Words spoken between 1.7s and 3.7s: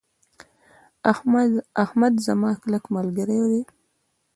احمد زما کلک ملګری ده.